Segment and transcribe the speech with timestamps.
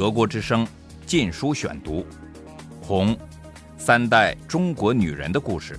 [0.00, 0.64] 德国之声
[1.04, 2.00] 《禁书选读》，
[2.80, 3.14] 《红》，
[3.76, 5.78] 三代中国女人的故事，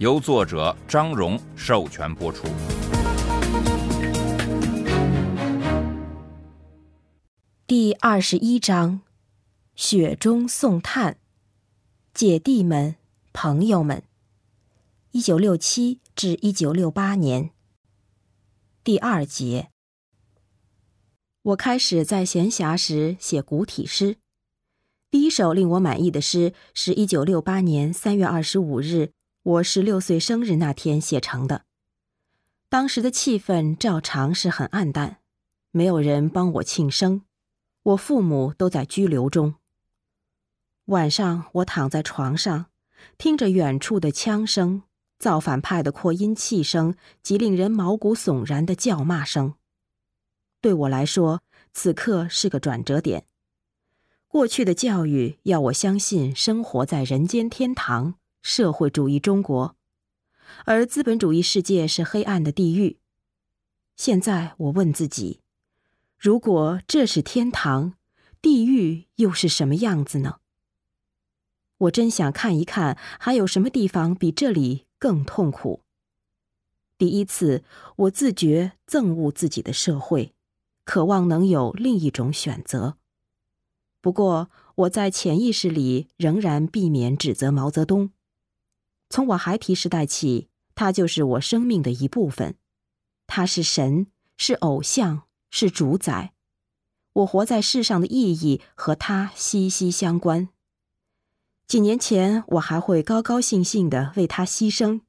[0.00, 2.48] 由作者张荣授权播出。
[7.68, 9.02] 第二十一章：
[9.76, 11.16] 雪中送炭。
[12.12, 12.96] 姐弟们，
[13.32, 14.02] 朋友们。
[15.12, 17.50] 一九六七至一九六八年。
[18.82, 19.68] 第二节。
[21.46, 24.16] 我开始在闲暇时写古体诗。
[25.12, 29.12] 第一首令我满意的诗是一九六八年三月二十五日，
[29.44, 31.62] 我十六岁生日那天写成的。
[32.68, 35.18] 当时的气氛照常是很暗淡，
[35.70, 37.22] 没有人帮我庆生，
[37.84, 39.54] 我父母都在拘留中。
[40.86, 42.66] 晚上，我躺在床上，
[43.16, 44.82] 听着远处的枪声、
[45.20, 49.54] 造反派的扩音器声及令人毛骨悚然的叫骂声。
[50.60, 53.26] 对我来说，此刻是个转折点。
[54.28, 59.76] 过去的教育要我相信生活在人间天堂——社会主义中国，
[60.64, 62.98] 而资本主义世界是黑暗的地狱。
[63.96, 65.40] 现在我问自己：
[66.18, 67.94] 如果这是天堂，
[68.42, 70.40] 地狱又是什么样子呢？
[71.78, 75.82] 我真想看一看，还有什么地方比这里更痛苦。
[76.98, 77.64] 第一次，
[77.96, 80.34] 我自觉憎恶自己的社会。
[80.86, 82.96] 渴望能有另一种选择。
[84.00, 88.12] 不过，我在潜意识里仍然避免指责毛泽东。
[89.10, 92.56] 从我孩提时代起，他就是我生命的一部分。
[93.26, 94.06] 他是神，
[94.36, 96.32] 是偶像，是主宰。
[97.14, 100.48] 我活在世上的意义和他息息相关。
[101.66, 105.00] 几年前，我还会高高兴兴的为他牺牲。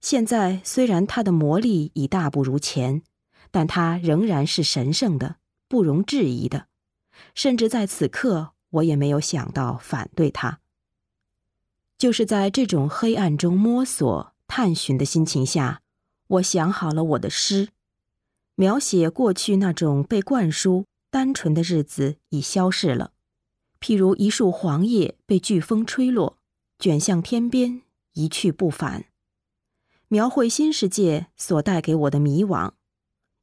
[0.00, 3.02] 现在，虽然他的魔力已大不如前。
[3.56, 6.66] 但他仍然是神圣的，不容置疑的，
[7.34, 10.60] 甚至在此刻，我也没有想到反对他。
[11.96, 15.80] 就是在这种黑暗中摸索、探寻的心情下，
[16.26, 17.70] 我想好了我的诗，
[18.56, 23.12] 描写过去那种被灌输单纯的日子已消逝了，
[23.80, 26.36] 譬如一束黄叶被飓风吹落，
[26.78, 27.80] 卷向天边，
[28.12, 29.06] 一去不返。
[30.08, 32.72] 描绘新世界所带给我的迷惘。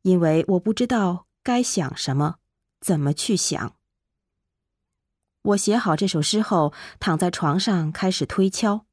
[0.04, 2.36] 因为我不知道该想什么，
[2.80, 3.76] 怎么去想。
[5.42, 8.86] 我写好这首诗后，躺在床上开始推敲。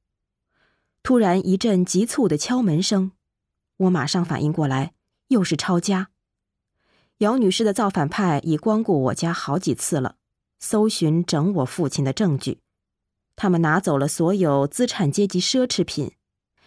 [1.02, 3.12] 突然一阵急促的敲门声，
[3.76, 4.94] 我马上反应过来，
[5.28, 6.10] 又是抄家。
[7.18, 10.16] 姚女士的造反派已光顾我家好几次了，
[10.58, 12.60] 搜寻整我父亲的证据。
[13.34, 16.12] 他们拿走了所有资产阶级奢侈品。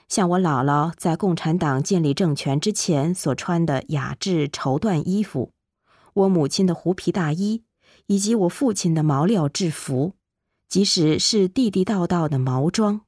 [0.08, 5.52] 像我姥姥在共产党建立政权之前所穿的雅致绸缎衣服，
[6.14, 7.64] 我母亲的狐皮大衣，
[8.08, 10.13] 以及我父亲的毛料制服，
[10.68, 13.02] 即使是地地道道的毛装，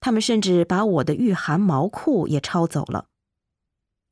[0.00, 3.06] 他们甚至把我的御寒毛裤也抄走了。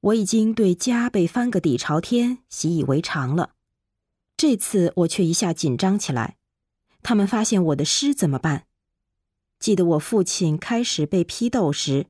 [0.01, 3.51] 我已经对家被翻个底朝天习以为常了，
[4.37, 6.37] 这次我却一下紧张起来。
[7.03, 8.65] 他们发现我的诗怎么办？
[9.63, 12.07] 记得我父亲开始被批斗时，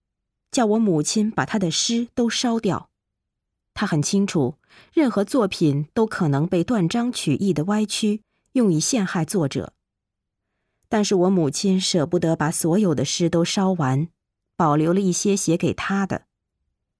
[0.51, 2.89] 叫我母亲把他的诗都烧掉。
[3.75, 4.55] 他很清楚，
[4.95, 9.75] 任何作品都可能被断章取义的歪曲，用以陷害作者。
[10.89, 14.09] 但是我母亲舍不得把所有的诗都烧完，
[14.57, 16.23] 保留了一些写给他的。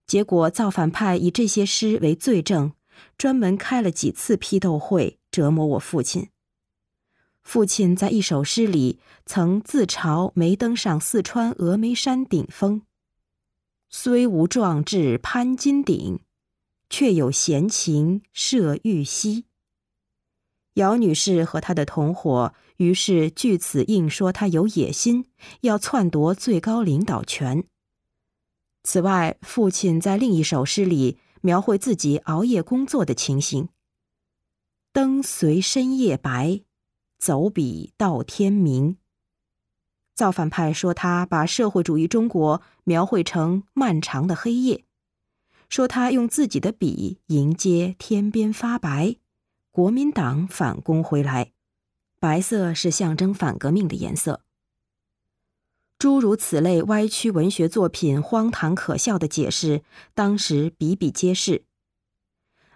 [0.07, 2.75] 结果造反派以这些诗为罪证，
[3.17, 6.29] 专门开了几次批斗会，折磨我父亲。
[7.43, 12.83] 父亲在一首诗里曾自嘲没登上四川峨眉山顶峰，
[13.91, 16.21] 虽无壮志攀金顶，
[16.89, 19.45] 却有闲情摄玉溪。
[20.75, 25.27] 姚女士和她的同伙于是据此硬说他有野心，
[25.61, 27.65] 要篡夺最高领导权。
[28.83, 33.69] 此外，父亲在另一首诗里描绘自己熬夜工作的情形：
[34.93, 36.63] 灯随深夜白。
[37.23, 38.97] 走笔到天明。
[40.13, 44.85] 造反派说他把社会主义中国描绘成漫长的黑夜，
[45.69, 49.15] 说他用自己的笔迎接天边发白，
[49.71, 51.53] 国民党反攻回来，
[52.19, 54.41] 白色是象征反革命的颜色。
[56.01, 61.67] 诸如此类歪曲文学作品荒唐可笑的解释，当时比比皆是。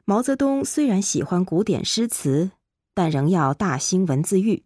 [0.04, 2.52] 毛泽东虽然喜欢古典诗词。
[2.96, 4.64] 但仍要大兴文字狱，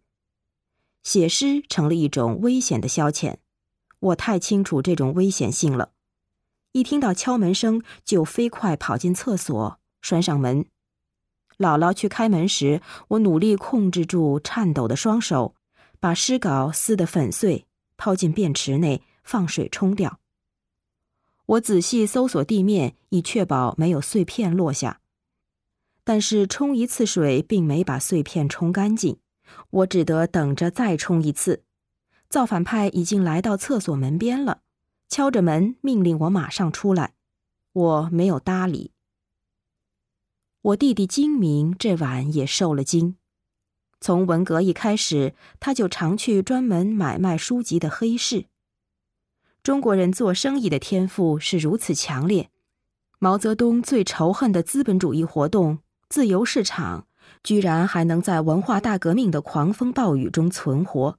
[1.03, 3.35] 写诗成了一种危险的消遣。
[3.99, 5.91] 我太清楚这种危险性了，
[6.71, 10.65] 一听到敲门声就飞快跑进厕所，拴上门。
[11.57, 15.53] 姥姥去开门时，我努力控制住颤抖的双手，
[15.99, 17.65] 把诗稿撕得粉碎，
[17.97, 20.19] 抛进便池内，放水冲掉。
[21.47, 25.00] 我仔细搜索地面，以确保没有碎片落下。
[26.11, 29.17] 但是冲一次水并没把碎片冲干净，
[29.69, 31.63] 我只得等着再冲一次。
[32.27, 34.59] 造反派已经来到厕所门边了，
[35.07, 37.13] 敲着门命令我马上出来。
[37.71, 38.91] 我没有搭理。
[40.61, 43.15] 我弟弟金明这晚也受了惊。
[44.01, 48.47] 从文革一开始，他就常去专门买卖书籍的黑市。
[49.63, 52.49] 中国人做生意的天赋是如此强烈，
[53.17, 55.79] 毛泽东最仇恨的资本主义活动——
[56.11, 57.07] 自由市场，
[57.41, 61.17] 居然还能在文化大革命的狂风暴雨中存活。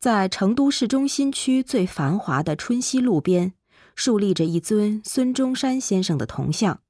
[0.00, 3.52] 在成都市中心区最繁华的春熙路边，
[3.94, 6.80] 竖立着一尊孙中山先生的铜像。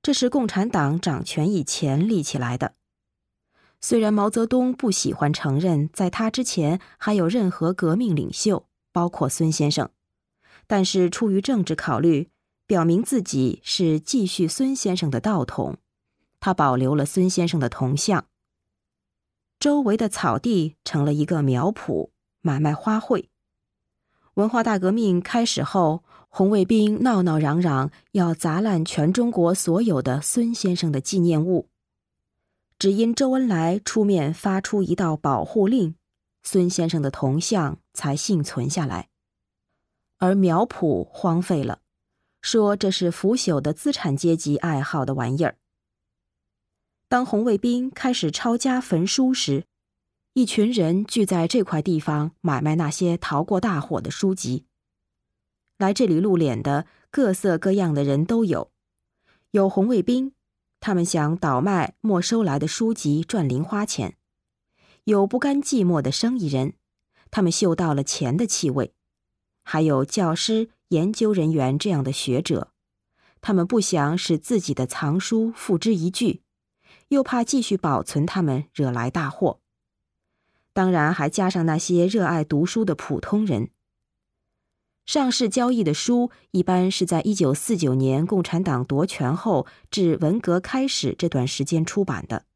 [0.00, 2.74] 这是共产党掌权以前立起来的。
[3.80, 9.90] 虽然毛泽东不喜欢承认在他之前还有任何革命领袖，包括孙先生，
[10.68, 12.30] 但是出于政治考虑，
[12.66, 15.76] 表明自己是继续孙先生的道统，
[16.40, 18.26] 他保留了孙先生的铜像。
[19.58, 23.26] 周围的草地成了一个苗圃，买卖花卉。
[24.34, 26.04] 文化大革命开始后。
[26.36, 31.68] 红卫兵闹闹嚷嚷要砸烂全中国所有的孙先生的纪念物，
[32.76, 35.94] 只因周恩来出面发出一道保护令，
[36.42, 39.10] 孙先生的铜像才幸存下来。
[40.18, 41.78] 而苗圃荒废了，
[42.44, 45.56] 说这是腐朽的资产阶级爱好的玩意儿。
[47.08, 49.64] 当红卫兵开始抄家焚书时，
[50.34, 54.66] 一群人聚在这块地方买卖那些逃过大火的书籍。
[55.78, 58.70] 来这里露脸的各色各样的人都有，
[59.52, 60.34] 有红卫兵，
[60.80, 64.10] 他们想倒卖没收来的书籍赚零花钱；
[65.04, 66.74] 有不甘寂寞的生意人，
[67.30, 68.92] 他们嗅到了钱的气味；
[69.62, 72.70] 还有教师、研究人员这样的学者，
[73.40, 76.40] 他们不想使自己的藏书付之一炬，
[77.08, 79.58] 又怕继续保存它们惹来大祸。
[80.72, 83.70] 当然，还加上那些热爱读书的普通人。
[85.04, 92.46] 上市交易的书一般是在一九四九年共产党夺权后至文革开始这段时间出版的。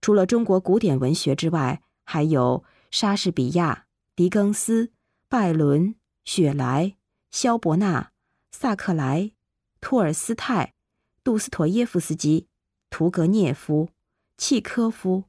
[0.00, 3.86] 除了中国古典文学之外，还有莎士比亚、
[4.16, 4.92] 狄更斯、
[5.28, 5.94] 拜伦、
[6.24, 6.96] 雪莱、
[7.30, 8.12] 肖伯纳、
[8.50, 9.32] 萨克莱、
[9.80, 10.74] 托尔斯泰、
[11.22, 12.48] 杜斯妥耶夫斯基、
[12.90, 13.88] 屠格涅夫、
[14.36, 15.24] 契科夫、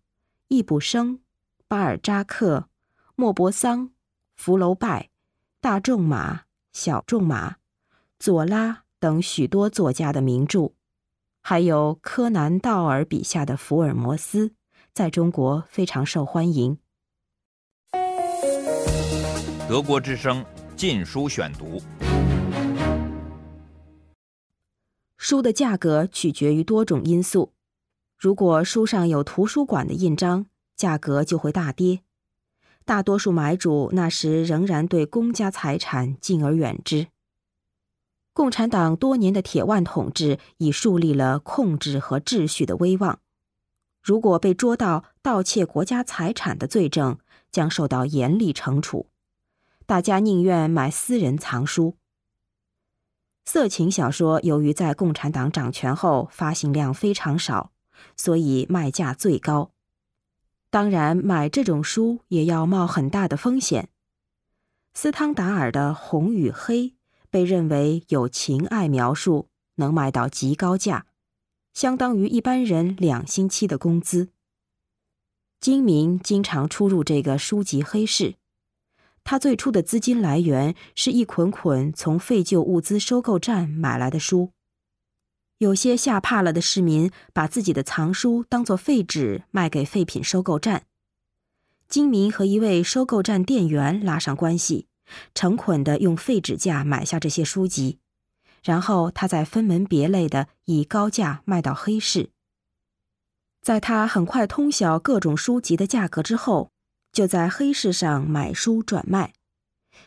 [0.47, 1.19] 易卜生、
[1.67, 2.67] 巴尔扎克、
[3.15, 3.91] 莫泊桑、
[4.35, 5.09] 福楼拜。
[5.63, 7.57] 大仲马、小仲马、
[8.17, 10.71] 左拉等许多作家的名著，
[11.39, 14.55] 还有柯南·道尔笔下的福尔摩斯，
[14.91, 16.79] 在中国非常受欢迎。
[19.69, 20.43] 德国之声
[20.81, 21.79] 《禁书选读》，
[25.15, 27.53] 书的价格取决于多种因素。
[28.17, 32.01] 如果书上有图书馆的印章，价格就会大跌。
[32.83, 37.09] 大多数买主那时仍然对公家财产敬而远之。
[38.33, 43.19] 共产党多年的铁腕统治已树立了控制和秩序的威望，
[44.01, 47.19] 如果被捉到盗窃国家财产的罪证，
[47.51, 49.10] 将受到严厉惩处。
[49.91, 51.97] 大家宁愿买私人藏书。
[53.43, 57.73] 色情小说由于在共产党掌权后发行量非常少，
[58.15, 59.71] 所以卖价最高。
[60.69, 63.89] 当然，买这种书也要冒很大的风险。
[64.93, 66.83] 斯汤达尔的《红与黑》
[67.29, 71.07] 被认为有情爱描述，能卖到极高价，
[71.73, 74.29] 相当于一般人两星期的工资。
[75.59, 78.35] 金明经常出入这个书籍黑市，
[79.23, 84.51] 他最初的资金来源是一捆捆从废旧物资收购站买来的书。
[85.59, 90.85] 有些吓怕了的市民把自己的藏书当作废纸卖给废品收购站。
[91.87, 94.87] 金明和一位收购站店员拉上关系，
[95.35, 97.99] 成捆的用废纸价买下这些书籍，
[98.63, 102.31] 然后他再分门别类的以高价卖到黑市。
[103.61, 106.71] 在他很快通晓各种书籍的价格之后，
[107.11, 109.33] 就在黑市上买书转卖。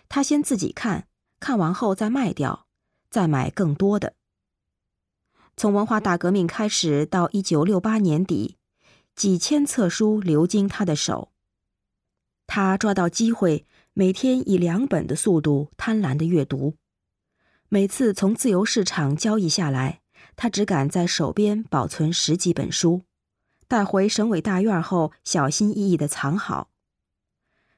[0.09, 1.09] 他先自己看
[1.41, 2.67] 看完后再卖掉，
[3.11, 4.15] 再买更多的。
[5.57, 8.57] 从文化大革命开始到一九六八年底，
[9.15, 11.31] 几千册书流经他的手。
[12.47, 16.75] 他抓到机会，每天以两本的速度贪婪的阅读。
[17.69, 20.01] 每次从自由市场交易下来，
[20.37, 23.03] 他只敢在手边保存十几本书，
[23.67, 26.71] 带回省委大院后小心翼翼的藏好。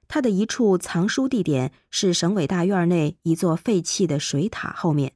[0.08, 5.14] 他的一处藏书地点是省委大院内一座废弃的水塔后面。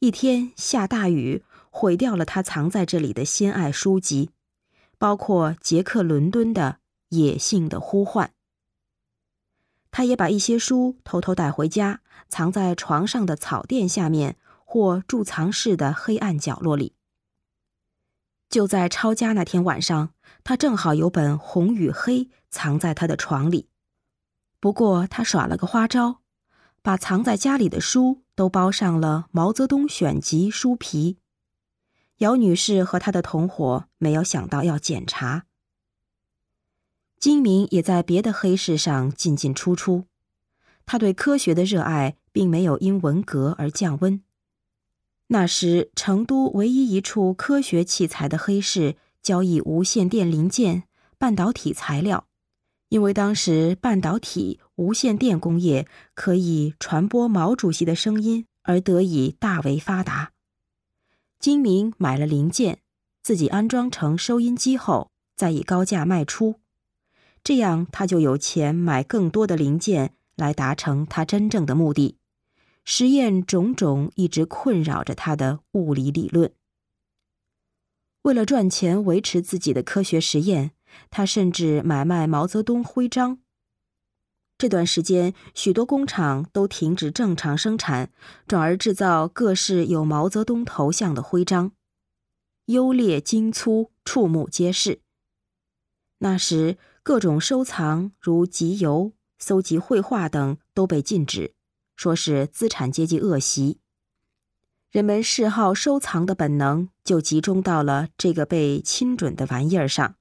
[0.00, 4.30] 一天下大雨，毁掉了他藏在这里的心爱书籍，
[4.98, 6.78] 包括杰克·伦敦的
[7.16, 8.28] 《野性的呼唤》。
[9.90, 16.94] 他也把一些书偷偷带回家，藏在床上的草垫下面或贮藏室的黑暗角落里。
[18.48, 20.10] 就在抄家那天晚上，
[20.44, 23.69] 他正好有本《红与黑》藏在他的床里。
[24.60, 26.20] 不过他耍了个花招，
[26.82, 31.16] 把藏在家里的书都包上了毛泽东选集书皮。
[32.18, 35.46] 姚女士和她的同伙没有想到要检查。
[37.18, 40.04] 金明也在别的黑市上进进出出，
[40.84, 44.22] 他对科学的热爱并没有因文革而降温。
[45.28, 50.84] 那时，成都唯一一处科学器材的黑市交易无线电零件、
[51.18, 52.26] 半导体材料，
[52.90, 60.32] 因为当时半导体、无线电工业可以传播毛主席的声音，而得以大为发达。
[61.38, 62.80] 金明买了零件，
[63.22, 66.56] 自己安装成收音机后，再以高价卖出。
[67.44, 72.16] 这样，他就有钱买更多的零件来达成他真正的目的，
[72.84, 76.52] 实验种种一直困扰着他的物理理论。
[78.22, 80.72] 为了赚钱维持自己的科学实验，
[81.10, 83.38] 他甚至买卖毛泽东徽章。
[84.58, 88.12] 这段时间，许多工厂都停止正常生产，
[88.46, 91.72] 转而制造各式有毛泽东头像的徽章，
[92.66, 95.00] 优劣精粗，触目皆是。
[96.18, 96.78] 那时。
[97.02, 101.54] 各种收藏，如集邮、搜集绘画等，都被禁止，
[101.96, 103.80] 说是资产阶级恶习。
[104.90, 110.16] 人们嗜好收藏的本能就集中到了这个被亲准的玩意儿上。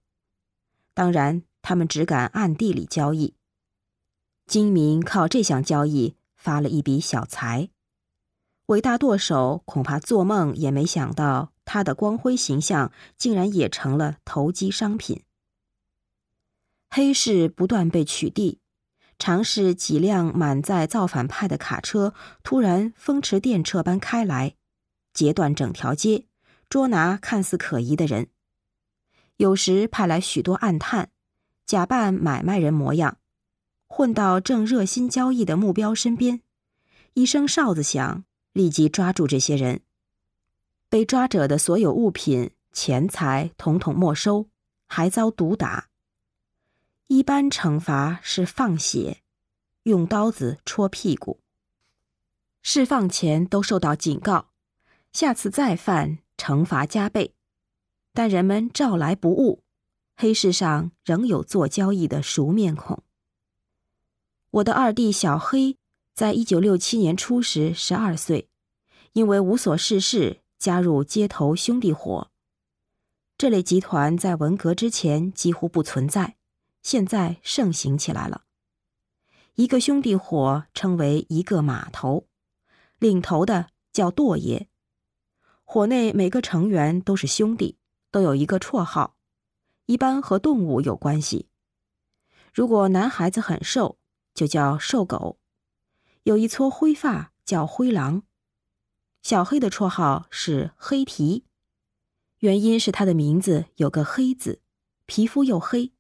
[0.99, 3.33] 当然，他们只敢暗地里交易。
[4.45, 7.69] 金明靠这项交易发了一笔小财。
[8.65, 15.23] 伟大舵手恐怕做梦也没想到，他的光辉形象竟然也成了投机商品。
[16.89, 18.57] 黑市不断被取缔，
[19.17, 22.13] 尝试几辆满载造反派的卡车
[22.43, 24.55] 突然风驰电掣般开来，
[25.13, 26.25] 截断整条街，
[26.67, 28.27] 捉拿看似可疑的人。
[29.39, 31.11] 有时派来许多暗探，
[31.65, 33.19] 假扮买卖人模样，
[33.87, 36.41] 混到正热心交易的目标身边，
[37.13, 39.79] 一声哨子响，立即抓住这些人。
[40.89, 44.49] 被抓者的所有物品、钱财统统没收，
[44.87, 45.87] 还遭毒打。
[47.07, 49.21] 一般惩罚是放血，
[49.83, 51.39] 用刀子戳屁股。
[52.61, 54.49] 释放前都受到警告，
[55.13, 57.33] 下次再犯惩罚加倍。
[58.19, 59.63] 但人们照来不误，
[60.17, 63.01] 黑市上仍有做交易的熟面孔。
[64.49, 65.77] 我的二弟小黑，
[66.13, 68.49] 在一九六七年初时十二岁，
[69.13, 72.29] 因为无所事事，加入街头兄弟伙。
[73.37, 76.35] 这类集团在文革之前几乎不存在。
[76.83, 78.43] 现在盛行起来了。
[79.55, 82.27] 一个兄弟伙称为一个码头，
[82.97, 84.67] 领头的叫舵爷。
[85.63, 87.77] 伙内每个成员都是兄弟，
[88.11, 89.15] 都有一个绰号，
[89.85, 91.47] 一般和动物有关系。
[92.53, 93.97] 如果男孩子很瘦，
[94.33, 95.37] 就叫瘦狗；
[96.23, 98.23] 有一撮灰发叫灰狼。
[99.21, 101.45] 小黑的绰号是黑蹄，
[102.39, 104.61] 原因是他的名字有个黑字，
[105.05, 105.91] 皮肤又黑。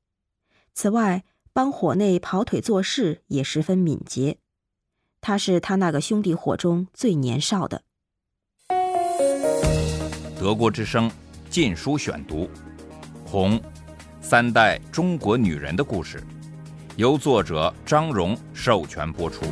[0.73, 4.39] 此外，帮火内跑腿做事也十分敏捷。
[5.21, 7.83] 他是他那个兄弟伙中最年少的。
[10.39, 11.09] 德国之声
[11.49, 12.43] 《禁书选读》，
[13.25, 13.59] 《红》，
[14.21, 16.23] 三代中国女人的故事，
[16.95, 19.43] 由作者张荣授权播出。